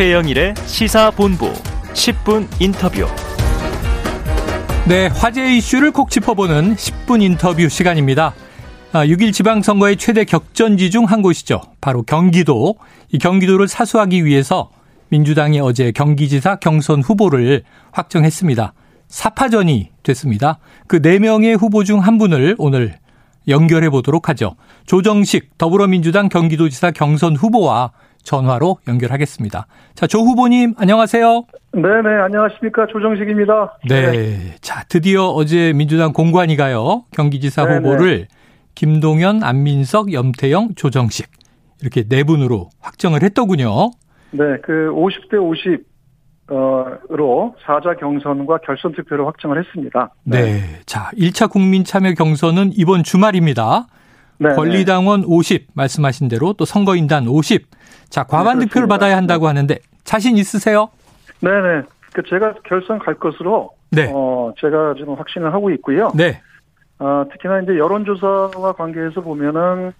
최영일의 0.00 0.54
시사본부 0.64 1.52
10분 1.92 2.48
인터뷰. 2.58 3.06
네, 4.88 5.08
화제 5.08 5.54
이슈를 5.54 5.90
콕 5.90 6.08
짚어보는 6.08 6.74
10분 6.76 7.20
인터뷰 7.20 7.68
시간입니다. 7.68 8.32
6일 8.94 9.28
아, 9.28 9.32
지방선거의 9.32 9.98
최대 9.98 10.24
격전지 10.24 10.90
중 10.90 11.04
한 11.04 11.20
곳이죠. 11.20 11.60
바로 11.82 12.02
경기도. 12.02 12.76
이 13.12 13.18
경기도를 13.18 13.68
사수하기 13.68 14.24
위해서 14.24 14.70
민주당이 15.10 15.60
어제 15.60 15.92
경기지사 15.92 16.56
경선 16.60 17.02
후보를 17.02 17.64
확정했습니다. 17.92 18.72
사파전이 19.08 19.90
됐습니다. 20.02 20.60
그 20.86 21.02
4명의 21.02 21.60
후보 21.60 21.84
중 21.84 21.98
한 22.00 22.16
분을 22.16 22.54
오늘 22.56 22.96
연결해 23.48 23.90
보도록 23.90 24.30
하죠. 24.30 24.56
조정식 24.86 25.58
더불어민주당 25.58 26.30
경기도지사 26.30 26.92
경선 26.92 27.36
후보와 27.36 27.90
전화로 28.22 28.78
연결하겠습니다. 28.88 29.66
자, 29.94 30.06
조 30.06 30.20
후보님 30.20 30.74
안녕하세요. 30.78 31.44
네네, 31.72 32.08
안녕하십니까. 32.24 32.86
조정식입니다. 32.86 33.78
네. 33.88 34.10
네. 34.10 34.54
자, 34.60 34.84
드디어 34.88 35.26
어제 35.26 35.72
민주당 35.72 36.12
공관위가요. 36.12 37.04
경기지사 37.12 37.64
네네. 37.66 37.76
후보를 37.76 38.26
김동연, 38.74 39.42
안민석, 39.42 40.12
염태영, 40.12 40.74
조정식 40.76 41.30
이렇게 41.80 42.04
네 42.08 42.24
분으로 42.24 42.70
확정을 42.80 43.22
했더군요. 43.22 43.90
네, 44.32 44.44
그 44.62 44.90
50대 44.94 45.40
50 45.40 45.90
어로 46.50 47.54
사자 47.64 47.94
경선과 47.94 48.58
결선 48.66 48.92
투표를 48.92 49.24
확정을 49.26 49.62
했습니다. 49.62 50.12
네. 50.24 50.42
네. 50.42 50.80
자, 50.84 51.10
1차 51.16 51.48
국민 51.48 51.84
참여 51.84 52.14
경선은 52.14 52.72
이번 52.74 53.04
주말입니다. 53.04 53.86
네, 54.40 54.54
권리당원 54.54 55.24
50 55.26 55.68
말씀하신 55.74 56.28
대로 56.28 56.54
또 56.54 56.64
선거인단 56.64 57.28
50. 57.28 57.66
자, 58.08 58.24
과반 58.24 58.58
네, 58.58 58.64
득표를 58.64 58.88
받아야 58.88 59.16
한다고 59.16 59.46
하는데 59.46 59.78
자신 60.04 60.38
있으세요? 60.38 60.88
네, 61.40 61.50
네. 61.50 61.82
그 62.14 62.22
제가 62.28 62.54
결선 62.64 62.98
갈 62.98 63.14
것으로 63.14 63.70
네. 63.92 64.10
어, 64.12 64.52
제가 64.58 64.94
지금 64.96 65.14
확신을 65.14 65.52
하고 65.52 65.70
있고요. 65.72 66.10
네. 66.14 66.40
어, 66.98 67.24
특히나 67.30 67.60
이제 67.60 67.76
여론조사와 67.76 68.72
관계해서 68.72 69.20
보면은 69.20 69.92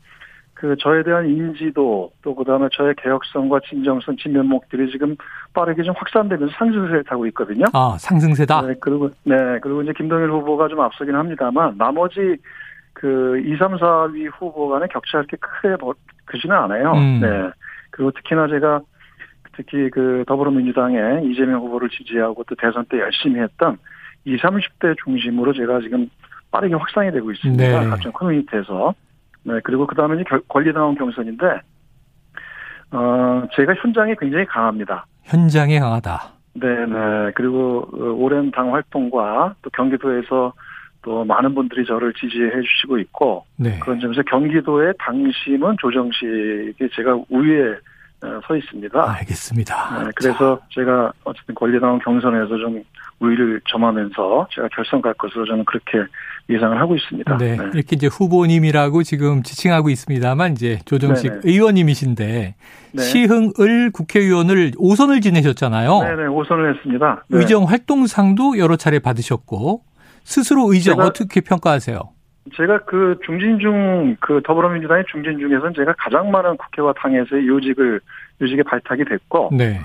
그 0.54 0.76
저에 0.78 1.02
대한 1.02 1.26
인지도 1.26 2.12
또 2.22 2.34
그다음에 2.34 2.68
저의 2.72 2.94
개혁성과 3.02 3.60
진정성 3.68 4.16
진면목들이 4.16 4.90
지금 4.90 5.16
빠르게 5.54 5.82
좀 5.82 5.94
확산되면서 5.96 6.54
상승세를 6.58 7.04
타고 7.04 7.26
있거든요. 7.28 7.64
아 7.72 7.96
상승세다. 7.98 8.60
네 8.66 8.74
그리고 8.78 9.08
네 9.24 9.36
그리고 9.62 9.80
이제 9.80 9.94
김동일 9.96 10.30
후보가 10.30 10.68
좀 10.68 10.80
앞서긴 10.80 11.14
합니다만 11.14 11.78
나머지 11.78 12.36
그 13.00 13.40
2, 13.46 13.56
3, 13.56 13.78
4위 13.78 14.30
후보 14.30 14.68
간의 14.68 14.88
격차가 14.88 15.24
이렇게 15.24 15.38
크게 15.38 15.76
크지는 16.26 16.54
않아요. 16.54 16.92
음. 16.92 17.20
네 17.20 17.50
그리고 17.90 18.10
특히나 18.10 18.46
제가 18.46 18.82
특히 19.56 19.88
그 19.88 20.22
더불어민주당의 20.26 21.24
이재명 21.24 21.62
후보를 21.62 21.88
지지하고 21.88 22.44
또 22.44 22.54
대선 22.56 22.84
때 22.90 22.98
열심히 22.98 23.40
했던 23.40 23.78
20, 24.26 24.42
30대 24.42 24.96
중심으로 25.02 25.54
제가 25.54 25.80
지금 25.80 26.10
빠르게 26.50 26.74
확산이 26.74 27.10
되고 27.10 27.30
있습니다. 27.30 27.80
네. 27.80 27.88
각종 27.88 28.12
커뮤니티에서. 28.12 28.94
네, 29.44 29.60
그리고 29.64 29.86
그 29.86 29.94
다음에 29.94 30.22
권리당원 30.48 30.94
경선인데, 30.96 31.46
어, 32.92 33.42
제가 33.56 33.74
현장에 33.76 34.14
굉장히 34.20 34.44
강합니다. 34.44 35.06
현장에 35.22 35.78
강하다. 35.78 36.20
네네. 36.54 36.86
네. 36.86 37.32
그리고 37.34 37.88
어, 37.94 38.12
오랜 38.12 38.50
당 38.50 38.74
활동과 38.74 39.54
또 39.62 39.70
경기도에서 39.70 40.52
또 41.02 41.24
많은 41.24 41.54
분들이 41.54 41.84
저를 41.84 42.12
지지해 42.14 42.50
주시고 42.62 42.98
있고, 42.98 43.44
네. 43.56 43.78
그런 43.80 44.00
점에서 44.00 44.22
경기도의 44.22 44.94
당심은 44.98 45.76
조정식이 45.80 46.88
제가 46.94 47.18
우위에 47.28 47.76
어, 48.22 48.38
서 48.46 48.54
있습니다. 48.54 49.16
알겠습니다. 49.18 50.04
네, 50.04 50.10
그래서 50.14 50.58
자. 50.58 50.66
제가 50.74 51.12
어쨌든 51.24 51.54
권리당원 51.54 52.00
경선에서 52.00 52.58
좀 52.58 52.82
우위를 53.20 53.62
점하면서 53.70 54.48
제가 54.50 54.68
결선 54.74 55.00
갈 55.00 55.14
것으로 55.14 55.46
저는 55.46 55.64
그렇게 55.64 56.04
예상을 56.50 56.78
하고 56.78 56.96
있습니다. 56.96 57.38
네, 57.38 57.56
네. 57.56 57.64
이렇게 57.72 57.96
이제 57.96 58.08
후보님이라고 58.08 59.02
지금 59.04 59.42
지칭하고 59.42 59.88
있습니다만 59.88 60.52
이제 60.52 60.80
조정식 60.84 61.30
네네. 61.30 61.40
의원님이신데 61.44 62.54
네. 62.92 63.02
시흥을 63.02 63.90
국회의원을 63.92 64.72
5선을 64.72 65.22
지내셨잖아요. 65.22 66.00
네, 66.00 66.16
네, 66.16 66.22
5선을 66.28 66.74
했습니다. 66.74 67.24
네. 67.28 67.38
의정 67.38 67.64
활동상도 67.64 68.58
여러 68.58 68.76
차례 68.76 68.98
받으셨고 68.98 69.82
스스로 70.24 70.72
의정 70.72 70.98
어떻게 71.00 71.40
평가하세요? 71.40 71.98
제가 72.56 72.78
그 72.84 73.18
중진중 73.24 74.16
그 74.20 74.40
더불어민주당의 74.44 75.04
중진중에서는 75.10 75.74
제가 75.74 75.94
가장 75.98 76.30
많은 76.30 76.56
국회와 76.56 76.92
당에서의 76.94 77.46
요직을 77.46 78.00
요직에 78.40 78.62
발탁이 78.62 79.04
됐고, 79.04 79.50
네. 79.56 79.80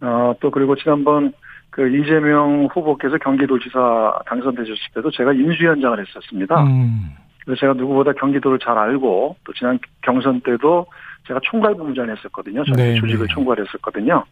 어또 0.00 0.50
그리고 0.50 0.76
지난번 0.76 1.32
그 1.70 1.88
이재명 1.88 2.68
후보께서 2.72 3.18
경기도지사 3.18 4.20
당선되셨을 4.26 4.78
때도 4.94 5.10
제가 5.10 5.32
인수위원장을 5.32 5.98
했었습니다. 5.98 6.62
음. 6.62 7.10
그래서 7.44 7.60
제가 7.60 7.72
누구보다 7.74 8.12
경기도를 8.12 8.58
잘 8.58 8.78
알고 8.78 9.36
또 9.44 9.52
지난 9.54 9.78
경선 10.02 10.42
때도 10.42 10.86
제가 11.26 11.40
총괄부부장을 11.42 12.16
했었거든요. 12.16 12.64
저희 12.64 12.76
네, 12.76 12.94
조직을 12.94 13.26
네. 13.26 13.34
총괄했었거든요. 13.34 14.24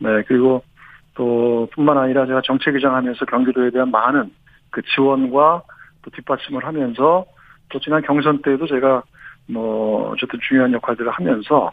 네 0.00 0.22
그리고 0.26 0.62
또 1.14 1.68
뿐만 1.72 1.96
아니라 1.96 2.26
제가 2.26 2.42
정책위장 2.44 2.94
하면서 2.94 3.24
경기도에 3.24 3.70
대한 3.70 3.90
많은 3.90 4.30
그 4.74 4.82
지원과 4.94 5.62
또 6.02 6.10
뒷받침을 6.10 6.66
하면서 6.66 7.24
또 7.68 7.78
지난 7.78 8.02
경선 8.02 8.42
때도 8.42 8.66
제가 8.66 9.04
뭐 9.46 10.10
어쨌든 10.10 10.40
중요한 10.42 10.72
역할들을 10.72 11.10
하면서 11.12 11.70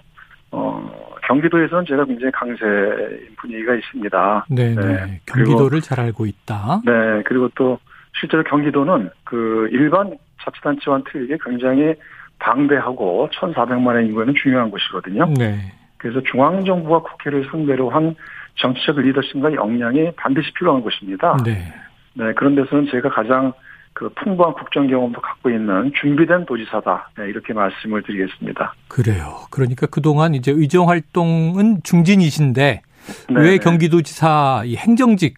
어 0.51 1.17
경기도에서는 1.27 1.85
제가 1.85 2.05
굉장히 2.05 2.31
강세인 2.31 3.35
분위기가 3.37 3.73
있습니다. 3.73 4.45
네네. 4.49 4.75
네. 4.75 5.05
네. 5.05 5.21
경기도를 5.25 5.81
잘 5.81 5.99
알고 5.99 6.27
있다. 6.27 6.81
네. 6.85 7.23
그리고 7.25 7.49
또 7.55 7.79
실제로 8.19 8.43
경기도는 8.43 9.09
그 9.23 9.67
일반 9.71 10.15
자치단체와는 10.43 11.05
틀리게 11.11 11.37
굉장히 11.43 11.95
방대하고 12.39 13.29
1,400만의 13.33 14.07
인구에는 14.07 14.33
중요한 14.43 14.69
곳이거든요. 14.69 15.25
네. 15.37 15.73
그래서 15.97 16.21
중앙정부와 16.21 16.99
국회를 17.01 17.47
상대로 17.49 17.89
한 17.89 18.15
정치적 18.55 18.99
리더십과 18.99 19.53
역량이 19.53 20.11
반드시 20.17 20.51
필요한 20.53 20.81
곳입니다. 20.81 21.37
네. 21.43 21.73
네. 22.13 22.33
그런 22.33 22.55
데서는 22.55 22.87
제가 22.91 23.09
가장 23.09 23.53
그 23.93 24.09
풍부한 24.09 24.53
국정 24.53 24.87
경험도 24.87 25.19
갖고 25.19 25.49
있는 25.49 25.91
준비된 25.99 26.45
도지사다 26.45 27.09
네, 27.17 27.25
이렇게 27.27 27.53
말씀을 27.53 28.03
드리겠습니다. 28.03 28.73
그래요. 28.87 29.41
그러니까 29.51 29.85
그동안 29.87 30.33
이제 30.33 30.51
의정 30.51 30.89
활동은 30.89 31.81
중진이신데 31.83 32.81
네. 33.29 33.41
왜 33.41 33.57
경기도지사 33.57 34.63
행정직 34.77 35.35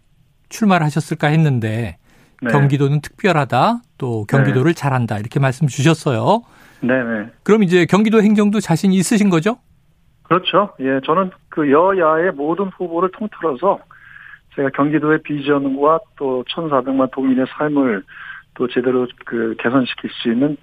출마를 0.49 0.85
하셨을까 0.85 1.27
했는데 1.27 1.97
네. 2.41 2.51
경기도는 2.51 3.01
특별하다 3.01 3.81
또 3.97 4.25
경기도를 4.25 4.73
네. 4.73 4.79
잘한다 4.79 5.17
이렇게 5.17 5.39
말씀 5.39 5.67
주셨어요. 5.67 6.43
네네. 6.81 7.31
그럼 7.43 7.63
이제 7.63 7.85
경기도 7.85 8.21
행정도 8.21 8.59
자신 8.59 8.91
있으신 8.91 9.29
거죠? 9.29 9.57
그렇죠. 10.23 10.73
예, 10.79 10.99
저는 11.05 11.31
그 11.49 11.71
여야의 11.71 12.31
모든 12.31 12.65
후보를 12.65 13.09
통틀어서 13.11 13.79
제가 14.55 14.69
경기도의 14.69 15.19
비전과 15.23 15.99
또 16.17 16.43
1,400만 16.49 17.11
도민의 17.11 17.45
삶을 17.57 18.03
또 18.55 18.67
제대로 18.67 19.07
그 19.25 19.55
개선시킬 19.59 20.09
수 20.11 20.31
있는 20.31 20.55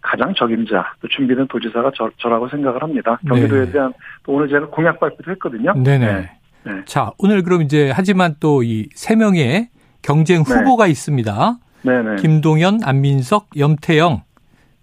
가장 0.00 0.34
적임자, 0.34 0.94
또 1.00 1.08
준비된 1.08 1.48
도지사가 1.48 1.92
저, 1.96 2.10
저라고 2.18 2.48
생각을 2.48 2.82
합니다. 2.82 3.18
경기도에 3.26 3.66
네. 3.66 3.72
대한 3.72 3.92
또 4.24 4.32
오늘 4.32 4.48
제가 4.48 4.66
공약 4.66 5.00
발표도 5.00 5.30
했거든요. 5.32 5.74
네네. 5.74 6.06
네. 6.06 6.30
네. 6.64 6.84
자, 6.84 7.12
오늘 7.18 7.42
그럼 7.42 7.62
이제 7.62 7.90
하지만 7.94 8.34
또 8.40 8.62
이 8.62 8.88
세 8.94 9.14
명의 9.16 9.68
경쟁 10.02 10.42
네. 10.44 10.54
후보가 10.54 10.84
네. 10.86 10.90
있습니다. 10.90 11.56
네네. 11.82 12.16
김동연, 12.16 12.80
안민석, 12.84 13.46
염태영. 13.56 14.22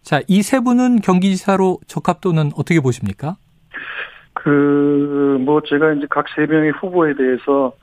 자, 0.02 0.22
이 0.28 0.42
세 0.42 0.60
분은 0.60 1.00
경기지사로 1.02 1.80
적합도는 1.88 2.52
어떻게 2.58 2.80
보십니까? 2.82 3.36
그, 4.34 5.38
뭐, 5.46 5.62
제가 5.62 5.94
이제 5.94 6.06
각 6.10 6.26
세 6.36 6.46
명의 6.46 6.72
후보에 6.72 7.14
대해서 7.16 7.74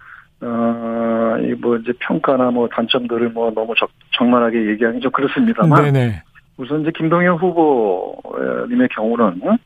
어, 0.42 1.36
이뭐 1.42 1.76
이제 1.76 1.92
평가나 2.00 2.50
뭐 2.50 2.68
단점들을 2.68 3.30
뭐 3.30 3.50
너무 3.50 3.74
적, 3.76 3.90
적만하게 4.12 4.70
얘기하기 4.70 5.00
좀 5.00 5.10
그렇습니다만. 5.12 5.84
네네. 5.84 6.22
우선 6.56 6.82
이제 6.82 6.90
김동연 6.96 7.36
후보님의 7.36 8.88
경우는 8.88 9.58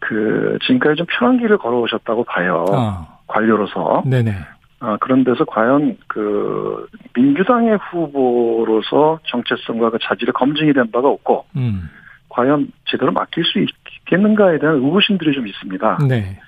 그 0.00 0.58
지금까지 0.62 0.96
좀 0.96 1.06
편한 1.10 1.38
길을 1.38 1.58
걸어오셨다고 1.58 2.24
봐요. 2.24 2.64
어. 2.70 3.18
관료로서. 3.26 4.02
네네. 4.06 4.32
아, 4.80 4.96
그런 5.00 5.24
데서 5.24 5.44
과연 5.44 5.96
그 6.06 6.86
민주당의 7.14 7.78
후보로서 7.78 9.18
정체성과 9.24 9.90
그 9.90 9.98
자질이 10.00 10.32
검증이 10.32 10.72
된 10.72 10.90
바가 10.90 11.08
없고, 11.08 11.46
음. 11.56 11.90
과연 12.28 12.70
제대로 12.84 13.10
맡길 13.12 13.44
수 13.44 13.58
있겠는가에 13.58 14.58
대한 14.58 14.76
의구심들이 14.76 15.32
좀 15.32 15.46
있습니다. 15.48 15.98
네. 16.08 16.38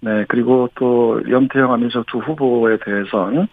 네, 0.00 0.24
그리고 0.28 0.68
또 0.74 1.20
염태영 1.28 1.72
하면서 1.72 2.04
두 2.06 2.18
후보에 2.18 2.78
대해서는 2.84 3.48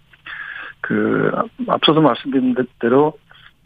그 0.81 1.31
앞서도 1.67 2.01
말씀드린 2.01 2.55
대로 2.79 3.13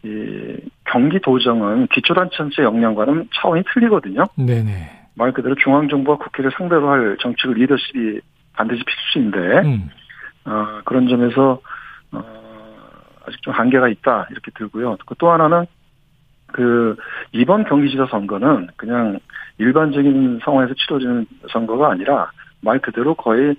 이 0.04 0.56
경기도정은 0.84 1.88
기초단체전체 1.88 2.62
역량과는 2.62 3.28
차원이 3.34 3.64
틀리거든요. 3.72 4.24
네네. 4.36 4.98
말 5.14 5.32
그대로 5.32 5.56
중앙정부와 5.56 6.18
국회를 6.18 6.52
상대로 6.56 6.88
할 6.88 7.16
정책 7.20 7.52
리더십이 7.52 8.20
반드시 8.52 8.82
필수인데 8.84 9.38
음. 9.66 9.90
어, 10.44 10.80
그런 10.84 11.08
점에서 11.08 11.60
어, 12.12 12.22
아직 13.26 13.42
좀 13.42 13.52
한계가 13.52 13.88
있다 13.88 14.28
이렇게 14.30 14.52
들고요. 14.52 14.96
그또 15.06 15.30
하나는 15.30 15.66
그 16.52 16.96
이번 17.32 17.64
경기지사 17.64 18.06
선거는 18.06 18.68
그냥 18.76 19.18
일반적인 19.58 20.40
상황에서 20.44 20.74
치러지는 20.74 21.26
선거가 21.50 21.90
아니라 21.90 22.30
말 22.60 22.78
그대로 22.78 23.14
거의 23.14 23.54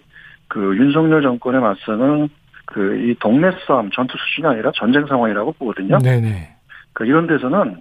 그 0.47 0.75
윤석열 0.77 1.21
정권에 1.21 1.59
맞서는 1.59 2.29
그 2.65 2.95
이 2.99 3.15
동네 3.19 3.49
싸움 3.65 3.89
전투 3.91 4.15
수준이 4.17 4.47
아니라 4.47 4.71
전쟁 4.75 5.05
상황이라고 5.07 5.53
보거든요. 5.53 5.97
네네. 5.97 6.55
그 6.93 7.05
이런 7.05 7.25
데서는 7.27 7.77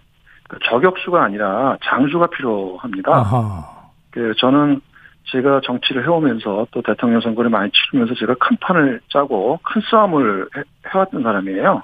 그 0.49 0.59
저격수가 0.65 1.23
아니라 1.23 1.77
장수가 1.85 2.29
필요합니다. 2.29 3.15
아하. 3.15 3.67
그 4.11 4.33
저는 4.39 4.81
제가 5.25 5.61
정치를 5.63 6.05
해오면서 6.05 6.69
또 6.71 6.81
대통령 6.81 7.21
선거를 7.21 7.51
많이 7.51 7.71
치르면서 7.71 8.15
제가 8.15 8.35
큰 8.41 8.57
판을 8.61 9.01
짜고 9.13 9.61
큰 9.63 9.83
싸움을 9.91 10.49
해, 10.57 10.63
해왔던 10.93 11.23
사람이에요. 11.23 11.83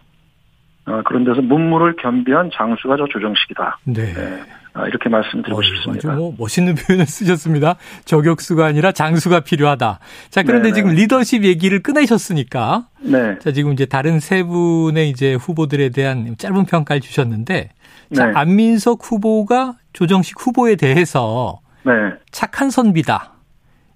어, 0.87 1.03
그런 1.05 1.25
데서 1.25 1.43
문물을 1.43 1.97
겸비한 1.97 2.51
장수가 2.55 2.97
저 2.97 3.07
조정식이다. 3.07 3.79
네. 3.85 4.15
네. 4.15 4.43
아, 4.75 4.87
이렇게 4.89 5.09
말씀드리고 5.09 5.59
어, 5.59 5.63
싶습니다. 5.63 6.11
아주 6.11 6.19
뭐 6.19 6.35
멋있는 6.37 6.75
표현을 6.77 7.07
쓰셨습니다. 7.07 7.77
저격수가 8.05 8.67
아니라 8.67 8.91
장수가 8.91 9.41
필요하다. 9.41 10.01
자, 10.31 10.43
그런데 10.43 10.71
네네. 10.71 10.75
지금 10.75 10.91
리더십 10.91 11.45
얘기를 11.45 11.81
꺼내셨으니까. 11.83 12.89
네. 13.01 13.39
자, 13.39 13.53
지금 13.53 13.73
이제 13.73 13.87
다른 13.87 14.19
세 14.19 14.43
분의 14.43 15.11
이제 15.11 15.35
후보들에 15.35 15.91
대한 15.91 16.35
짧은 16.37 16.67
평가를 16.67 17.01
주셨는데. 17.01 17.71
자, 18.15 18.27
네. 18.27 18.33
안민석 18.35 18.99
후보가 19.03 19.75
조정식 19.93 20.35
후보에 20.45 20.75
대해서. 20.75 21.61
네. 21.85 21.93
착한 22.33 22.71
선비다. 22.71 23.33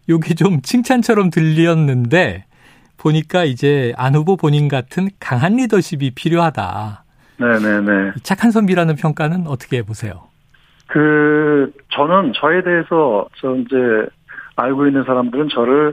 요게 0.08 0.34
좀 0.34 0.62
칭찬처럼 0.62 1.30
들렸는데. 1.30 2.44
보니까 2.96 3.44
이제 3.44 3.92
안 3.96 4.14
후보 4.14 4.36
본인 4.36 4.68
같은 4.68 5.08
강한 5.18 5.56
리더십이 5.56 6.12
필요하다. 6.12 7.04
네네네. 7.38 8.12
착한 8.22 8.50
선비라는 8.50 8.96
평가는 8.96 9.46
어떻게 9.46 9.82
보세요? 9.82 10.27
그 10.88 11.72
저는 11.90 12.32
저에 12.34 12.62
대해서 12.62 13.28
저 13.36 13.54
이제 13.56 13.76
알고 14.56 14.86
있는 14.86 15.04
사람들은 15.04 15.48
저를 15.50 15.92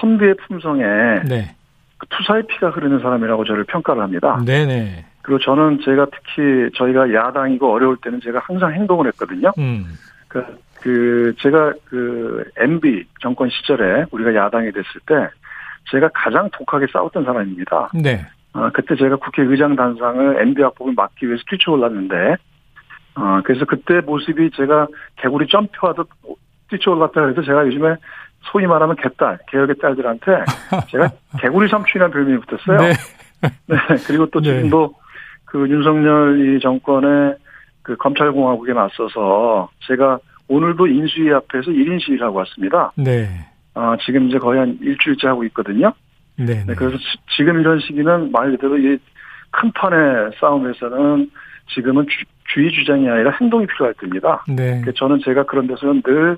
선비의 0.00 0.34
품성에 0.46 0.82
네. 1.28 1.54
그 1.98 2.06
투사의 2.08 2.46
피가 2.48 2.70
흐르는 2.70 3.00
사람이라고 3.00 3.44
저를 3.44 3.64
평가를 3.64 4.02
합니다. 4.02 4.40
네네. 4.44 5.06
그리고 5.22 5.38
저는 5.38 5.80
제가 5.84 6.06
특히 6.06 6.70
저희가 6.76 7.14
야당이고 7.14 7.72
어려울 7.72 7.96
때는 7.96 8.20
제가 8.20 8.40
항상 8.40 8.72
행동을 8.74 9.06
했거든요. 9.08 9.52
음. 9.56 9.86
그, 10.28 10.44
그 10.80 11.34
제가 11.38 11.72
그 11.86 12.44
MB 12.58 13.04
정권 13.22 13.48
시절에 13.48 14.04
우리가 14.10 14.34
야당이 14.34 14.72
됐을 14.72 15.00
때 15.06 15.28
제가 15.90 16.10
가장 16.12 16.50
독하게 16.50 16.86
싸웠던 16.92 17.24
사람입니다. 17.24 17.90
네. 17.94 18.26
어, 18.52 18.68
그때 18.72 18.96
제가 18.96 19.16
국회의장 19.16 19.76
단상을 19.76 20.40
MB 20.42 20.62
학폭을 20.62 20.94
막기 20.94 21.26
위해서 21.26 21.42
뛰쳐 21.48 21.72
올랐는데, 21.72 22.36
어, 23.16 23.40
그래서 23.44 23.64
그때 23.64 24.00
모습이 24.00 24.50
제가 24.56 24.86
개구리 25.16 25.46
점프하듯 25.48 26.08
뛰쳐올랐다 26.70 27.20
그래서 27.20 27.42
제가 27.42 27.66
요즘에 27.66 27.96
소위 28.42 28.66
말하면 28.66 28.96
개딸, 28.96 29.38
개혁의 29.48 29.76
딸들한테 29.76 30.44
제가 30.90 31.10
개구리 31.40 31.68
삼촌이라는 31.68 32.12
별명이 32.12 32.40
붙었어요. 32.40 32.78
네. 32.78 32.92
네. 33.66 33.76
그리고 34.06 34.26
또 34.26 34.40
네. 34.40 34.54
지금도 34.54 34.94
네. 34.94 35.04
그 35.44 35.68
윤석열 35.68 36.56
이 36.56 36.60
정권의 36.60 37.36
그 37.82 37.96
검찰공화국에 37.96 38.72
맞서서 38.72 39.70
제가 39.86 40.18
오늘도 40.48 40.86
인수위 40.86 41.32
앞에서 41.32 41.70
1인 41.70 42.00
시위를 42.04 42.26
하고 42.26 42.38
왔습니다. 42.38 42.92
네. 42.96 43.28
어, 43.74 43.94
지금 44.04 44.28
이제 44.28 44.38
거의 44.38 44.60
한 44.60 44.78
일주일째 44.80 45.28
하고 45.28 45.44
있거든요. 45.44 45.92
네. 46.36 46.64
네 46.66 46.74
그래서 46.74 46.98
지, 47.30 47.44
금 47.44 47.60
이런 47.60 47.78
시기는 47.80 48.32
말 48.32 48.50
그대로 48.50 48.76
이 48.78 48.98
큰 49.54 49.70
판의 49.72 50.32
싸움에서는 50.40 51.30
지금은 51.74 52.06
주, 52.44 52.54
주의 52.54 52.70
주장이 52.70 53.08
아니라 53.08 53.30
행동이 53.40 53.66
필요할 53.66 53.94
때입니다. 54.00 54.44
네. 54.48 54.82
저는 54.96 55.20
제가 55.24 55.44
그런 55.44 55.66
데서는 55.66 56.02
늘 56.02 56.36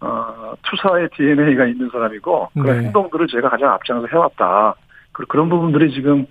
어, 0.00 0.54
투사의 0.62 1.08
DNA가 1.16 1.66
있는 1.66 1.88
사람이고 1.90 2.50
그런 2.54 2.78
네. 2.78 2.84
행동들을 2.84 3.26
제가 3.28 3.48
가장 3.50 3.72
앞장서 3.72 4.06
해왔다. 4.08 4.74
그런 5.12 5.48
부분들이 5.48 5.92
지금 5.92 6.26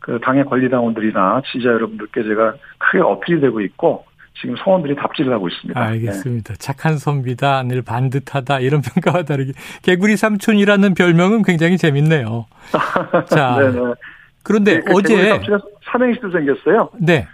그 0.00 0.20
당의 0.22 0.44
권리당원들이나 0.44 1.42
지지자 1.46 1.70
여러분들께 1.70 2.22
제가 2.22 2.54
크게 2.78 3.00
어필이 3.00 3.40
되고 3.40 3.60
있고 3.62 4.04
지금 4.40 4.54
성원들이 4.62 4.94
답지를 4.96 5.32
하고 5.32 5.48
있습니다. 5.48 5.80
알겠습니다. 5.80 6.54
네. 6.54 6.58
착한 6.58 6.98
선비다, 6.98 7.62
늘 7.62 7.82
반듯하다 7.82 8.60
이런 8.60 8.82
평가와 9.02 9.24
다르게 9.24 9.52
개구리 9.82 10.16
삼촌이라는 10.16 10.94
별명은 10.94 11.42
굉장히 11.42 11.78
재밌네요. 11.78 12.46
자, 13.30 13.56
네네. 13.58 13.94
그런데 14.42 14.80
그 14.80 14.92
어제 14.94 15.40
삼행시도 15.90 16.30
생겼어요. 16.30 16.90
네. 17.00 17.26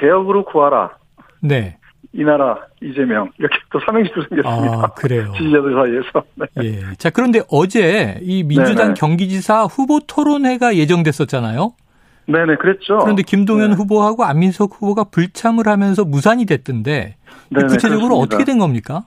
개혁으로 0.00 0.44
구하라. 0.44 0.96
네. 1.42 1.78
이 2.12 2.24
나라 2.24 2.58
이재명 2.82 3.30
이렇게 3.38 3.56
또 3.70 3.78
삼행시도 3.84 4.22
생겼습니다. 4.28 4.74
아, 4.74 4.86
그래요. 4.94 5.32
지지자들 5.36 5.74
사이에서. 5.74 6.24
네. 6.34 6.46
예. 6.64 6.94
자 6.96 7.10
그런데 7.10 7.42
어제 7.50 8.18
이 8.22 8.42
민주당 8.42 8.76
네네. 8.76 8.94
경기지사 8.94 9.64
후보 9.64 10.00
토론회가 10.00 10.76
예정됐었잖아요. 10.76 11.72
네네, 12.28 12.56
그랬죠. 12.56 12.98
그런데 12.98 13.22
김동연 13.22 13.70
네. 13.70 13.76
후보하고 13.76 14.24
안민석 14.24 14.74
후보가 14.74 15.04
불참을 15.04 15.68
하면서 15.68 16.04
무산이 16.04 16.46
됐던데 16.46 17.16
네네, 17.50 17.66
구체적으로 17.66 18.08
그렇습니다. 18.08 18.36
어떻게 18.36 18.44
된 18.44 18.58
겁니까? 18.58 19.04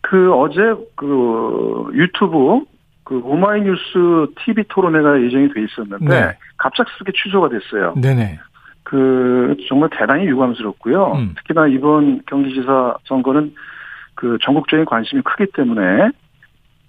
그 0.00 0.32
어제 0.34 0.60
그 0.94 1.90
유튜브 1.94 2.64
그 3.04 3.20
오마이뉴스 3.22 4.32
TV 4.44 4.64
토론회가 4.68 5.20
예정이 5.22 5.52
돼 5.52 5.62
있었는데 5.62 6.06
네. 6.06 6.38
갑작스럽게 6.56 7.12
취소가 7.22 7.48
됐어요. 7.48 7.94
네네. 8.00 8.38
그 8.84 9.56
정말 9.68 9.88
대단히 9.90 10.26
유감스럽고요. 10.26 11.12
음. 11.14 11.34
특히나 11.38 11.66
이번 11.66 12.22
경기지사 12.26 12.96
선거는 13.04 13.54
그 14.14 14.38
전국적인 14.42 14.84
관심이 14.84 15.22
크기 15.22 15.50
때문에 15.52 16.10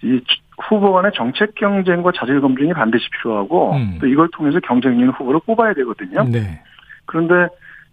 이 0.02 0.20
후보 0.68 0.92
간의 0.92 1.12
정책 1.14 1.54
경쟁과 1.54 2.12
자질 2.14 2.40
검증이 2.40 2.72
반드시 2.74 3.08
필요하고 3.10 3.72
음. 3.72 3.98
또 4.00 4.06
이걸 4.06 4.28
통해서 4.32 4.60
경쟁 4.60 5.00
력 5.04 5.18
후보를 5.18 5.40
뽑아야 5.46 5.74
되거든요. 5.74 6.24
네. 6.24 6.62
그런데 7.06 7.48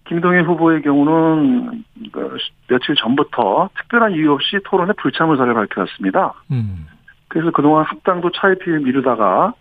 김동연 0.05 0.45
후보의 0.45 0.81
경우는 0.81 1.83
그 2.11 2.37
며칠 2.67 2.95
전부터 2.95 3.69
특별한 3.77 4.13
이유 4.13 4.33
없이 4.33 4.59
토론에 4.65 4.91
불참 4.97 5.31
의사를 5.31 5.53
밝혀왔습니다. 5.53 6.33
음. 6.51 6.87
그래서 7.29 7.51
그동안 7.51 7.85
합당도 7.85 8.31
차이피를 8.31 8.81
미루다가 8.81 9.53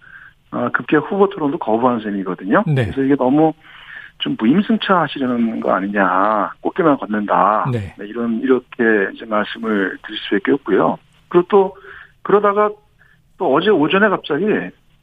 어, 0.51 0.69
급기야 0.73 1.01
후보 1.01 1.29
토론도 1.29 1.59
거부한 1.59 2.01
셈이거든요. 2.01 2.65
네. 2.67 2.85
그래서 2.85 3.03
이게 3.03 3.15
너무 3.15 3.55
좀 4.23 4.37
무임승차 4.39 5.01
하시려는 5.01 5.59
거 5.59 5.73
아니냐, 5.73 6.53
꽃게만 6.61 6.97
걷는다. 6.99 7.67
네. 7.73 7.93
네, 7.99 8.07
이런 8.07 8.41
이렇게 8.41 9.11
이제 9.13 9.25
말씀을 9.27 9.99
드릴 10.07 10.19
수밖에 10.21 10.53
없고요. 10.53 10.97
그리고 11.29 11.47
또 11.49 11.77
그러다가 12.23 12.71
또 13.37 13.53
어제 13.53 13.71
오전에 13.71 14.09
갑자기 14.09 14.47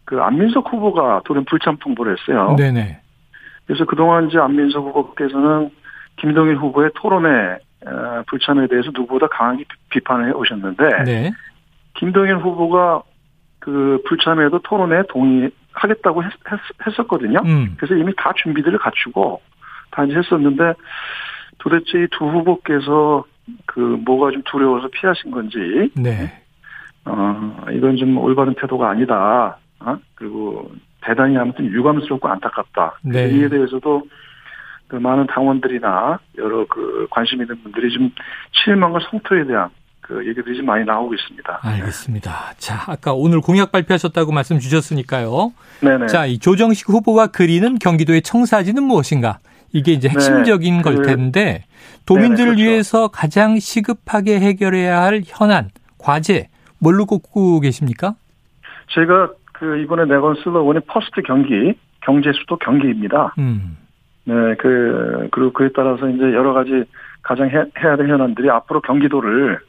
그 0.06 0.22
안민석 0.22 0.72
후보가 0.72 1.24
돌연 1.26 1.44
불참 1.46 1.76
통보를 1.82 2.18
했어요. 2.18 2.56
네네. 2.58 3.02
그래서 3.68 3.84
그동안 3.84 4.30
이제 4.30 4.40
안민석 4.40 4.86
후보께서는 4.86 5.70
김동일 6.16 6.56
후보의 6.56 6.92
토론회 6.96 7.58
불참에 8.28 8.68
대해서 8.68 8.90
누구보다 8.94 9.28
강하게 9.28 9.66
비판을 9.90 10.30
해 10.30 10.32
오셨는데 10.32 11.04
네. 11.04 11.32
김동일 11.96 12.38
후보가 12.38 13.04
그 13.60 14.02
불참에도 14.08 14.60
토론에 14.60 15.04
동의 15.10 15.52
하겠다고 15.74 16.24
했, 16.24 16.32
했 16.86 17.00
었거든요 17.00 17.42
음. 17.46 17.76
그래서 17.78 17.96
이미 17.96 18.14
다 18.18 18.34
준비들을 18.36 18.78
갖추고 18.80 19.42
다 19.92 20.04
이제 20.04 20.16
했었는데 20.16 20.74
도대체 21.60 22.04
이 22.04 22.08
두 22.12 22.26
후보께서 22.26 23.24
그 23.66 23.80
뭐가 23.80 24.32
좀 24.32 24.42
두려워서 24.46 24.88
피하신 24.90 25.32
건지 25.32 25.58
네. 25.96 26.32
어, 27.06 27.66
이건 27.72 27.98
좀 27.98 28.18
올바른 28.18 28.54
태도가 28.56 28.90
아니다. 28.90 29.58
어? 29.80 29.98
그리고 30.16 30.72
대단히 31.02 31.38
아무튼 31.38 31.66
유감스럽고 31.66 32.28
안타깝다. 32.28 33.00
네. 33.04 33.30
이에 33.30 33.50
대해서도 33.50 34.04
그 34.88 34.96
많은 34.96 35.28
당원들이나 35.28 36.20
여러 36.38 36.66
그 36.68 37.08
관심 37.10 37.42
있는 37.42 37.62
분들이 37.64 37.92
좀 37.92 38.12
실망과 38.52 39.00
성토에 39.10 39.46
대한 39.46 39.70
그 40.10 40.26
얘기들이 40.28 40.58
좀 40.58 40.66
많이 40.66 40.84
나오고 40.84 41.14
있습니다. 41.14 41.60
알겠습니다. 41.62 42.54
자, 42.58 42.84
아까 42.88 43.14
오늘 43.14 43.42
공약 43.42 43.72
발표하셨다고 43.72 44.32
말씀 44.32 44.58
주셨으니까요. 44.58 45.54
네네. 45.82 46.08
자, 46.08 46.26
이 46.26 46.40
조정식 46.40 46.90
후보가 46.90 47.28
그리는 47.28 47.78
경기도의 47.78 48.24
청사진은 48.24 48.82
무엇인가? 48.84 49.38
이게 49.72 49.92
이제 49.92 50.10
핵심적인 50.10 50.78
네. 50.78 50.82
걸 50.82 50.96
그 50.96 51.02
텐데 51.04 51.64
도민들을 52.08 52.56
그렇죠. 52.56 52.64
위해서 52.64 53.08
가장 53.10 53.60
시급하게 53.60 54.40
해결해야 54.40 55.00
할 55.00 55.22
현안, 55.24 55.70
과제 56.00 56.48
뭘로 56.80 57.06
꼽고 57.06 57.60
계십니까? 57.60 58.16
제가 58.88 59.30
그 59.54 59.78
이번에 59.78 60.06
내건 60.06 60.34
슬로건이 60.44 60.80
First 60.88 61.22
경기, 61.22 61.78
경제 62.02 62.32
수도 62.34 62.58
경기입니다. 62.58 63.36
음. 63.38 63.78
네, 64.24 64.34
그, 64.58 65.28
그리고 65.32 65.54
그에 65.54 65.70
따라서 65.76 66.10
이제 66.10 66.24
여러 66.24 66.54
가지 66.54 66.84
가장 67.22 67.48
해, 67.50 67.58
해야 67.84 67.96
될 67.96 68.10
현안들이 68.10 68.50
앞으로 68.50 68.82
경기도를 68.82 69.60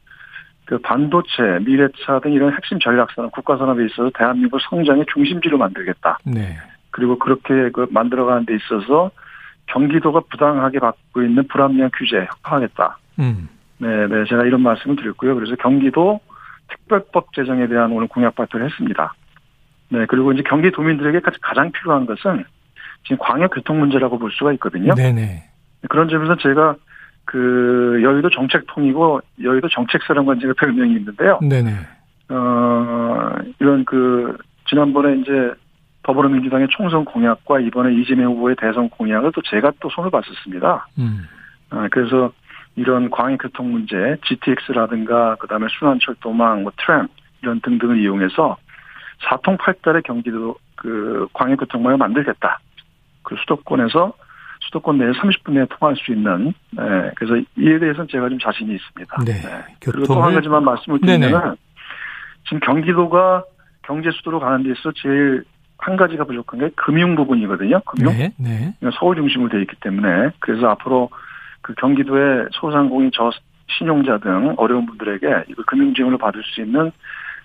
그 0.71 0.79
반도체, 0.79 1.59
미래차 1.67 2.21
등 2.21 2.33
이런 2.33 2.53
핵심 2.55 2.79
전략산업, 2.79 3.33
국가산업에 3.33 3.87
있어서 3.87 4.09
대한민국 4.15 4.61
성장의 4.61 5.05
중심지로 5.13 5.59
만들겠다. 5.59 6.19
네. 6.25 6.57
그리고 6.93 7.19
그렇게 7.19 7.71
그 7.71 7.89
만들어가는 7.91 8.47
데 8.47 8.55
있어서 8.55 9.11
경기도가 9.67 10.21
부당하게 10.31 10.79
받고 10.79 11.23
있는 11.23 11.49
불합리한 11.49 11.91
규제 11.99 12.21
협파하겠다. 12.21 12.99
음. 13.19 13.49
네, 13.79 14.07
네, 14.07 14.25
제가 14.29 14.45
이런 14.45 14.63
말씀을 14.63 14.95
드렸고요. 14.95 15.35
그래서 15.35 15.57
경기도 15.57 16.21
특별법 16.69 17.33
제정에 17.33 17.67
대한 17.67 17.91
오늘 17.91 18.07
공약 18.07 18.37
발표를 18.37 18.67
했습니다. 18.67 19.13
네, 19.89 20.07
그리고 20.07 20.31
이제 20.31 20.45
경기도민들에게 20.45 21.21
가장 21.43 21.73
필요한 21.73 22.07
것은 22.07 22.45
지금 23.03 23.17
광역 23.19 23.55
교통 23.55 23.81
문제라고 23.81 24.21
볼 24.21 24.31
수가 24.31 24.53
있거든요. 24.53 24.95
네네. 24.95 25.51
그런 25.89 26.09
점에서 26.09 26.37
제가 26.37 26.77
그 27.31 28.01
여의도 28.03 28.29
정책통이고 28.29 29.21
여의도 29.41 29.69
정책사령관제가 29.69 30.55
별명이 30.55 30.97
있는데요. 30.97 31.39
네네. 31.41 31.71
어 32.29 33.35
이런 33.61 33.85
그 33.85 34.37
지난번에 34.69 35.21
이제 35.21 35.53
더불어민주당의 36.03 36.67
총선 36.73 37.05
공약과 37.05 37.61
이번에 37.61 37.95
이재명 37.95 38.33
후보의 38.33 38.57
대선 38.57 38.91
공약을 38.91 39.31
또 39.33 39.43
제가 39.43 39.71
또 39.79 39.89
손을 39.91 40.11
봤었습니다. 40.11 40.89
음. 40.99 41.29
아, 41.71 41.87
그래서 41.93 42.33
이런 42.75 43.11
광역교통 43.11 43.71
문제, 43.71 44.17
GTX라든가 44.25 45.37
그다음에 45.37 45.69
순환철도망, 45.79 46.65
뭐 46.65 46.73
트램 46.79 47.07
이런 47.43 47.61
등등을 47.61 48.01
이용해서 48.01 48.57
사통팔달의 49.29 50.03
경기도 50.03 50.57
그 50.75 51.29
광역교통망을 51.35 51.97
만들겠다. 51.97 52.59
그 53.23 53.37
수도권에서 53.37 54.15
수도권 54.61 54.99
내에 54.99 55.11
30분 55.13 55.53
내에 55.53 55.67
통할 55.71 55.97
수 55.97 56.13
있는 56.13 56.53
네, 56.73 56.83
그래서 57.17 57.37
이에 57.57 57.79
대해서는 57.79 58.09
제가 58.11 58.29
좀 58.29 58.39
자신이 58.39 58.75
있습니다. 58.75 59.17
네. 59.25 59.33
네. 59.33 59.65
그리고 59.81 60.07
또 60.07 60.23
한 60.23 60.35
가지만 60.35 60.65
말씀을 60.65 61.01
드리면 61.01 61.57
지금 62.45 62.61
경기도가 62.61 63.45
경제 63.83 64.11
수도로 64.11 64.41
가는 64.41 64.63
데 64.63 64.71
있어 64.71 64.93
제일 64.97 65.45
한 65.79 65.97
가지가 65.97 66.25
부족한 66.25 66.61
게 66.61 66.71
금융 66.77 67.17
부분이거든요. 67.17 67.81
금융. 67.87 68.13
네, 68.13 68.33
네. 68.39 68.75
서울 68.99 69.17
중심으로 69.17 69.49
되어 69.49 69.61
있기 69.61 69.77
때문에 69.81 70.31
그래서 70.39 70.69
앞으로 70.69 71.09
그 71.63 71.75
경기도의 71.75 72.49
소상공인 72.53 73.11
저 73.15 73.31
신용자 73.79 74.19
등 74.19 74.55
어려운 74.59 74.85
분들에게 74.87 75.45
이거 75.49 75.63
금융 75.67 75.95
지원을 75.95 76.19
받을 76.19 76.43
수 76.45 76.61
있는 76.61 76.93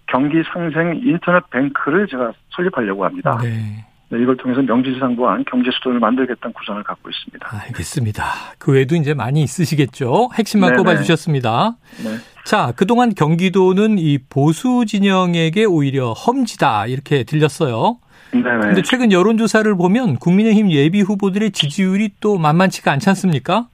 경기 0.07 0.43
상생 0.51 1.01
인터넷 1.03 1.49
뱅크를 1.49 2.07
제가 2.07 2.33
설립하려고 2.51 3.05
합니다. 3.05 3.37
네. 3.41 3.85
네, 4.09 4.21
이걸 4.21 4.37
통해서 4.37 4.61
명지상부한 4.61 5.45
경제 5.49 5.71
수도를 5.71 5.99
만들겠다는 5.99 6.53
구상을 6.53 6.83
갖고 6.83 7.09
있습니다. 7.09 7.47
알겠습니다. 7.67 8.23
그 8.59 8.71
외에도 8.71 8.95
이제 8.95 9.13
많이 9.13 9.41
있으시겠죠. 9.41 10.29
핵심만 10.35 10.71
네네. 10.71 10.83
꼽아주셨습니다. 10.83 11.75
네. 12.03 12.09
자, 12.45 12.71
그동안 12.75 13.15
경기도는 13.15 13.97
이 13.97 14.19
보수 14.29 14.85
진영에게 14.85 15.65
오히려 15.65 16.11
험지다 16.11 16.85
이렇게 16.87 17.23
들렸어요. 17.23 17.97
그런데 18.31 18.81
최근 18.83 19.11
여론조사를 19.11 19.73
보면 19.75 20.17
국민의힘 20.17 20.69
예비 20.71 21.01
후보들의 21.01 21.51
지지율이 21.51 22.11
또 22.19 22.37
만만치가 22.37 22.91
않지 22.91 23.09
않습니까? 23.09 23.67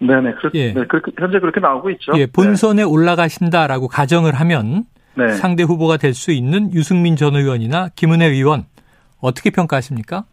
네네. 0.00 0.34
그렇, 0.34 0.50
예. 0.54 0.72
네, 0.74 0.84
그렇게, 0.86 1.12
현재 1.18 1.38
그렇게 1.38 1.60
나오고 1.60 1.88
있죠. 1.90 2.12
예, 2.16 2.26
본선에 2.26 2.82
네. 2.82 2.82
올라가신다라고 2.82 3.86
가정을 3.88 4.34
하면 4.34 4.84
네. 5.14 5.28
상대 5.34 5.62
후보가 5.62 5.98
될 5.98 6.14
수 6.14 6.32
있는 6.32 6.72
유승민 6.74 7.16
전 7.16 7.36
의원이나 7.36 7.90
김은혜 7.94 8.26
의원 8.26 8.64
어떻게 9.22 9.50
평가하십니까? 9.50 10.24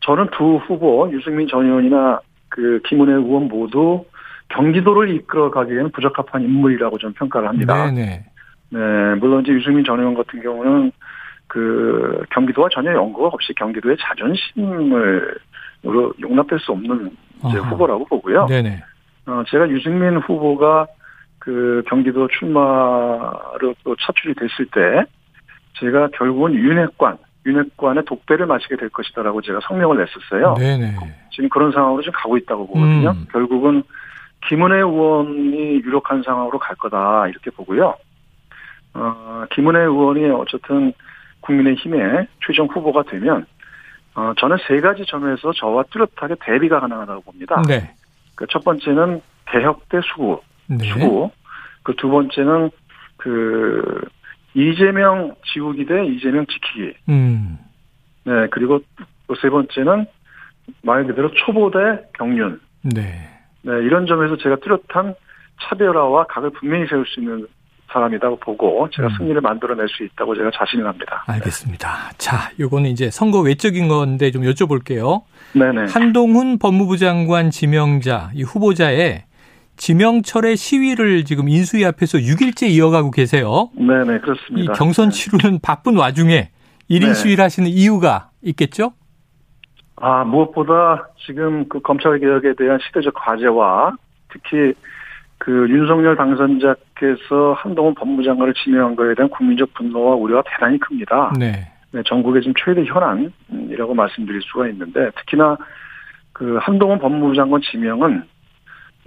저는 0.00 0.28
두 0.36 0.56
후보 0.56 1.08
유승민 1.12 1.46
전 1.46 1.64
의원이나 1.66 2.20
그 2.48 2.80
김은혜 2.88 3.12
의원 3.12 3.46
모두 3.48 4.04
경기도를 4.48 5.14
이끌어가기에는 5.14 5.92
부적합한 5.92 6.42
인물이라고 6.42 6.98
저는 6.98 7.14
평가를 7.14 7.48
합니다. 7.48 7.90
네네. 7.90 8.24
네, 8.70 8.78
물론 9.20 9.42
이제 9.42 9.52
유승민 9.52 9.84
전 9.84 10.00
의원 10.00 10.14
같은 10.14 10.42
경우는 10.42 10.92
그 11.46 12.22
경기도와 12.30 12.68
전혀 12.72 12.92
연고가 12.92 13.28
없이 13.28 13.52
경기도의 13.54 13.96
자존심을 14.00 15.38
용납될 16.20 16.58
수 16.58 16.72
없는 16.72 17.10
이제 17.46 17.58
후보라고 17.58 18.04
보고요. 18.06 18.46
네네. 18.46 18.82
어, 19.26 19.42
제가 19.48 19.68
유승민 19.68 20.16
후보가 20.18 20.86
그 21.38 21.82
경기도 21.88 22.28
출마로 22.28 23.74
또 23.84 23.96
차출이 23.96 24.34
됐을 24.34 24.66
때 24.66 25.04
제가 25.78 26.08
결국은 26.14 26.54
윤핵관 26.54 27.18
윤핵관의 27.48 28.04
독배를 28.04 28.46
마시게 28.46 28.76
될 28.76 28.88
것이다라고 28.90 29.40
제가 29.42 29.60
성명을 29.66 29.96
냈었어요. 29.98 30.54
네네. 30.54 30.96
지금 31.30 31.48
그런 31.48 31.72
상황으로 31.72 32.02
지금 32.02 32.12
가고 32.16 32.36
있다고 32.36 32.66
보거든요. 32.66 33.10
음. 33.10 33.26
결국은 33.32 33.82
김은혜 34.48 34.76
의원이 34.76 35.82
유력한 35.84 36.22
상황으로 36.22 36.58
갈 36.58 36.76
거다 36.76 37.26
이렇게 37.28 37.50
보고요. 37.50 37.94
어, 38.94 39.44
김은혜 39.52 39.80
의원이 39.80 40.30
어쨌든 40.30 40.92
국민의힘의 41.40 42.26
최종 42.46 42.66
후보가 42.66 43.04
되면 43.04 43.46
어, 44.14 44.32
저는 44.38 44.56
세 44.66 44.80
가지 44.80 45.04
점에서 45.06 45.52
저와 45.52 45.84
뚜렷하게 45.90 46.34
대비가 46.40 46.80
가능하다고 46.80 47.22
봅니다. 47.22 47.62
네. 47.66 47.94
그 48.34 48.46
첫 48.50 48.64
번째는 48.64 49.20
개혁 49.46 49.88
대 49.88 50.00
수구, 50.02 50.40
네. 50.66 50.84
수구. 50.88 51.30
그 51.82 51.94
두 51.96 52.08
번째는 52.10 52.70
그 53.16 54.00
이재명 54.58 55.36
지우기 55.52 55.86
대 55.86 56.04
이재명 56.06 56.44
지키기. 56.46 56.94
음. 57.08 57.58
네, 58.24 58.32
그리고 58.50 58.80
세 59.40 59.48
번째는 59.48 60.06
말 60.82 61.06
그대로 61.06 61.30
초보 61.32 61.70
대 61.70 61.78
경륜. 62.18 62.60
네. 62.82 63.02
네, 63.62 63.72
이런 63.84 64.06
점에서 64.06 64.36
제가 64.36 64.56
뚜렷한 64.56 65.14
차별화와 65.62 66.26
각을 66.26 66.50
분명히 66.50 66.86
세울 66.88 67.06
수 67.06 67.20
있는 67.20 67.46
사람이라고 67.92 68.36
보고 68.40 68.88
제가 68.90 69.08
음. 69.08 69.14
승리를 69.16 69.40
만들어낼 69.40 69.88
수 69.88 70.04
있다고 70.04 70.34
제가 70.34 70.50
자신을 70.54 70.86
합니다. 70.86 71.24
알겠습니다. 71.26 71.88
네. 71.88 72.14
자, 72.18 72.50
요거는 72.58 72.90
이제 72.90 73.10
선거 73.10 73.40
외적인 73.40 73.88
건데 73.88 74.30
좀 74.30 74.42
여쭤볼게요. 74.42 75.22
네네. 75.54 75.90
한동훈 75.92 76.58
법무부 76.58 76.98
장관 76.98 77.50
지명자, 77.50 78.30
이 78.34 78.42
후보자의 78.42 79.24
지명철의 79.78 80.56
시위를 80.56 81.24
지금 81.24 81.48
인수위 81.48 81.84
앞에서 81.86 82.18
6일째 82.18 82.68
이어가고 82.68 83.10
계세요. 83.10 83.70
네네, 83.74 84.18
그렇습니다. 84.18 84.72
이 84.72 84.76
경선 84.76 85.10
치르는 85.10 85.60
바쁜 85.62 85.96
와중에 85.96 86.50
1인 86.90 87.06
네. 87.06 87.14
시위를 87.14 87.42
하시는 87.42 87.68
이유가 87.68 88.30
있겠죠? 88.42 88.92
아, 89.96 90.24
무엇보다 90.24 91.08
지금 91.26 91.68
그 91.68 91.80
검찰 91.80 92.18
개혁에 92.18 92.54
대한 92.54 92.78
시대적 92.86 93.14
과제와 93.14 93.96
특히 94.32 94.74
그 95.38 95.66
윤석열 95.70 96.16
당선자께서 96.16 97.54
한동훈 97.56 97.94
법무장관을 97.94 98.54
지명한 98.54 98.96
것에 98.96 99.14
대한 99.14 99.30
국민적 99.30 99.72
분노와 99.74 100.16
우려가 100.16 100.42
대단히 100.50 100.78
큽니다. 100.78 101.32
네. 101.38 101.72
네 101.92 102.02
전국의 102.04 102.42
지금 102.42 102.54
최대 102.62 102.84
현안이라고 102.84 103.94
말씀드릴 103.94 104.42
수가 104.42 104.68
있는데 104.68 105.10
특히나 105.16 105.56
그 106.32 106.58
한동훈 106.60 106.98
법무부 106.98 107.34
장관 107.34 107.60
지명은 107.62 108.24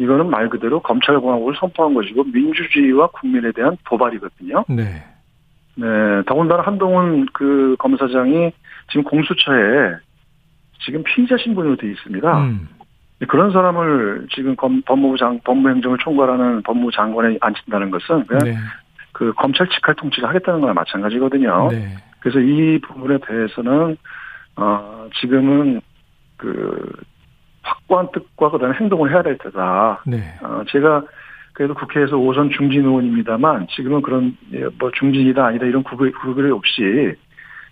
이거는 0.02 0.32
말 0.32 0.50
그대로 0.50 0.80
검찰공화국을 0.82 1.54
선포한 1.60 1.94
것이고 1.94 2.24
민주주의와 2.34 3.08
국민에 3.08 3.52
대한 3.52 3.78
도발이거든요. 3.86 4.66
네. 4.68 5.04
네. 5.76 5.86
더군다나 6.26 6.64
한동훈 6.64 7.28
그 7.34 7.76
검사장이 7.78 8.52
지금 8.90 9.04
공수처에 9.04 9.98
지금 10.84 11.04
피의자 11.04 11.38
신분으로 11.38 11.76
되어 11.76 11.92
있습니다. 11.92 12.42
음. 12.42 12.68
그런 13.28 13.52
사람을 13.52 14.28
지금 14.34 14.56
검, 14.56 14.82
법무부 14.82 15.18
장, 15.18 15.40
법무행정을 15.44 16.00
총괄하는 16.00 16.64
법무부 16.64 16.92
장관에 16.92 17.38
앉힌다는 17.40 17.92
것은 17.92 18.26
그냥 18.26 18.44
네. 18.44 18.58
그 19.12 19.32
검찰 19.34 19.68
직할 19.70 19.94
통치를 19.94 20.28
하겠다는 20.30 20.62
거나 20.62 20.74
마찬가지거든요. 20.74 21.70
네. 21.70 21.96
그래서 22.20 22.40
이 22.40 22.80
부분에 22.80 23.20
대해서는 23.28 23.98
어 24.56 25.08
지금은 25.20 25.82
그 26.38 26.92
확고한 27.62 28.10
뜻과 28.12 28.52
그다음에 28.52 28.76
행동을 28.76 29.12
해야 29.12 29.22
될 29.22 29.38
테다. 29.38 30.04
네. 30.08 30.18
어 30.42 30.64
제가 30.70 31.04
그래도 31.54 31.74
국회에서 31.74 32.18
오선 32.18 32.50
중진 32.50 32.86
의원입니다만 32.86 33.68
지금은 33.76 34.02
그런 34.02 34.38
예, 34.54 34.66
뭐 34.80 34.92
중진이다 34.92 35.46
아니다 35.46 35.66
이런 35.66 35.84
구별 35.84 36.12
구별이 36.12 36.52
없이 36.52 37.16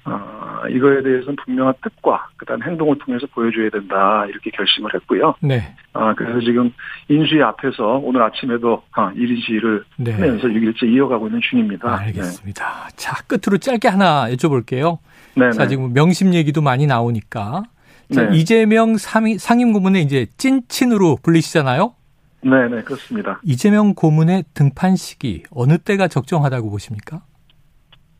어, 0.05 0.67
이거에 0.69 1.03
대해서는 1.03 1.35
분명한 1.43 1.73
뜻과 1.83 2.29
그다음 2.37 2.63
행동을 2.63 2.97
통해서 2.99 3.27
보여줘야 3.27 3.69
된다 3.69 4.25
이렇게 4.27 4.49
결심을 4.51 4.93
했고요. 4.95 5.35
네. 5.41 5.75
아 5.93 6.13
그래서 6.15 6.39
지금 6.39 6.71
인수위 7.09 7.41
앞에서 7.43 7.99
오늘 8.03 8.21
아침에도 8.23 8.83
아, 8.91 9.11
1인 9.13 9.45
시위를 9.45 9.83
네. 9.97 10.13
하면서 10.13 10.47
6일째 10.47 10.83
이어가고 10.83 11.27
있는 11.27 11.41
중입니다. 11.41 11.99
알겠습니다. 11.99 12.87
네. 12.87 12.95
자 12.95 13.23
끝으로 13.27 13.57
짧게 13.57 13.87
하나 13.87 14.29
여쭤볼게요. 14.31 14.97
네. 15.35 15.51
자 15.51 15.67
지금 15.67 15.93
명심 15.93 16.33
얘기도 16.33 16.61
많이 16.61 16.87
나오니까 16.87 17.63
자, 17.63 17.63
네. 18.09 18.29
이재명 18.33 18.97
상임, 18.97 19.37
상임 19.37 19.71
고문의 19.73 20.03
이제 20.03 20.25
찐친으로 20.37 21.17
불리시잖아요. 21.23 21.93
네 22.41 22.67
네 22.69 22.81
그렇습니다. 22.83 23.39
이재명 23.43 23.93
고문의 23.93 24.45
등판 24.53 24.95
시기 24.95 25.43
어느 25.51 25.77
때가 25.77 26.07
적정하다고 26.07 26.69
보십니까? 26.69 27.21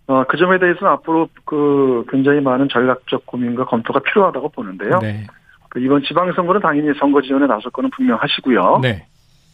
어, 0.08 0.24
그 0.28 0.38
점에 0.38 0.60
대해서는 0.60 0.92
앞으로 0.94 1.30
그 1.46 2.04
굉장히 2.10 2.42
많은 2.42 2.68
전략적 2.70 3.26
고민과 3.26 3.66
검토가 3.66 4.00
필요하다고 4.00 4.50
보는데요. 4.50 5.00
네. 5.00 5.26
그 5.70 5.80
이번 5.80 6.02
지방선거는 6.04 6.62
당연히 6.62 6.98
선거 7.00 7.22
지원에 7.22 7.46
나설 7.46 7.72
거는 7.72 7.92
분명하시고요. 7.92 8.80
네. 8.82 9.06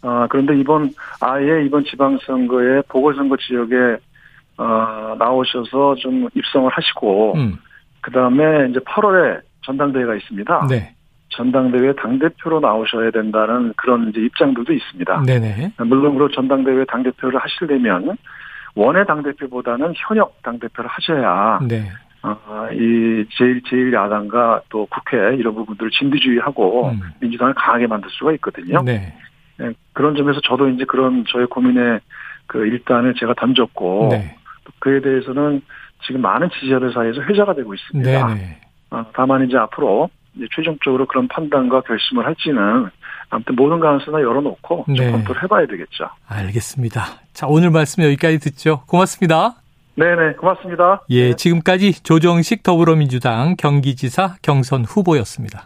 아, 0.01 0.27
그런데 0.30 0.58
이번, 0.58 0.92
아예 1.20 1.65
이번 1.65 1.84
지방선거에 1.84 2.84
보궐선거 2.88 3.36
지역에, 3.38 3.98
어, 4.58 5.15
나오셔서 5.20 5.96
좀 5.96 6.30
입성을 6.34 6.72
하시고, 6.72 7.34
음. 7.36 7.58
그 8.00 8.12
다음에 8.12 8.70
이제 8.70 8.80
8월에 8.80 9.42
전당대회가 9.65 10.15
있습니다. 10.15 10.67
네. 10.69 10.95
전당대회 11.29 11.93
당대표로 11.95 12.60
나오셔야 12.60 13.12
된다는 13.12 13.74
그런 13.75 14.10
이제 14.10 14.22
입장들도 14.22 14.72
있습니다. 14.72 15.24
네네. 15.24 15.72
물론 15.79 16.13
그로 16.13 16.29
전당대회 16.29 16.86
당대표를 16.86 17.39
하시려면 17.39 18.17
원외 18.75 19.05
당대표보다는 19.05 19.93
현역 19.95 20.41
당대표를 20.43 20.89
하셔야 20.89 21.60
네. 21.67 21.89
어, 22.22 22.67
이 22.72 23.25
제일 23.38 23.62
제일 23.69 23.93
야당과 23.93 24.62
또 24.69 24.88
국회 24.88 25.36
이런 25.36 25.53
부분들을 25.55 25.91
진두주의하고 25.91 26.89
음. 26.89 27.00
민주당을 27.19 27.53
강하게 27.53 27.88
만들 27.88 28.10
수가 28.12 28.34
있거든요. 28.34 28.81
네. 28.84 29.13
네. 29.57 29.72
그런 29.93 30.15
점에서 30.15 30.41
저도 30.41 30.69
이제 30.69 30.86
그런 30.86 31.24
저의 31.27 31.48
고민에 31.48 32.00
그 32.48 32.65
일단을 32.65 33.13
제가 33.15 33.34
던졌고 33.36 34.10
네. 34.12 34.36
그에 34.79 35.01
대해서는 35.01 35.62
지금 36.05 36.22
많은 36.22 36.50
지지자들 36.50 36.93
사이에서 36.93 37.22
회자가 37.22 37.53
되고 37.53 37.74
있습니다. 37.74 38.10
네. 38.10 38.22
어, 38.22 38.64
다만 39.14 39.46
이제 39.48 39.58
앞으로 39.58 40.10
이제 40.36 40.46
최종적으로 40.56 41.06
그런 41.06 41.28
판단과 41.28 41.82
결심을 41.82 42.25
할지는 42.25 42.90
아무튼 43.30 43.56
모든 43.56 43.80
가능성을 43.80 44.22
열어놓고 44.22 44.86
네. 44.90 45.12
검토를 45.12 45.44
해봐야 45.44 45.66
되겠죠. 45.66 46.10
알겠습니다. 46.28 47.04
자 47.34 47.48
오늘 47.48 47.72
말씀 47.72 48.04
여기까지 48.04 48.40
듣죠. 48.40 48.82
고맙습니다. 48.88 49.56
네네 49.96 50.34
고맙습니다. 50.34 51.02
예 51.10 51.30
네. 51.30 51.36
지금까지 51.36 52.04
조정식 52.04 52.64
더불어민주당 52.64 53.56
경기지사 53.58 54.36
경선 54.42 54.84
후보였습니다. 54.86 55.64